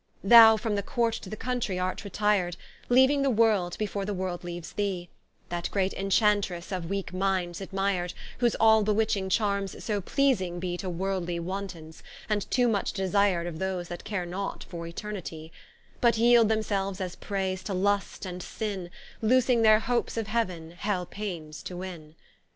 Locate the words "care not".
14.03-14.63